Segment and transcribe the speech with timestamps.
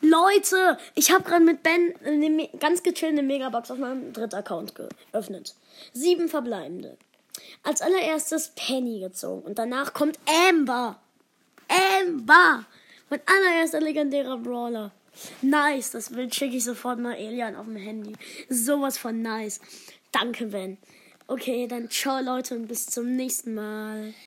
[0.00, 5.54] Leute, ich habe gerade mit Ben eine ganz gechillte Megabox auf meinem dritten Account geöffnet.
[5.92, 6.96] Sieben verbleibende.
[7.62, 10.18] Als allererstes Penny gezogen und danach kommt
[10.48, 10.98] Amber.
[11.68, 12.64] Amber!
[13.10, 14.92] Mein allererster legendärer Brawler.
[15.42, 18.14] Nice, das Bild schicke ich sofort mal Elian auf dem Handy.
[18.48, 19.60] Sowas von nice.
[20.12, 20.78] Danke, Ben.
[21.26, 24.14] Okay, dann ciao Leute und bis zum nächsten Mal.